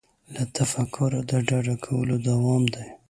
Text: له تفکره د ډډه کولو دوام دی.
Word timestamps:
له 0.33 0.43
تفکره 0.57 1.19
د 1.29 1.31
ډډه 1.47 1.75
کولو 1.85 2.15
دوام 2.27 2.63
دی. 2.73 2.87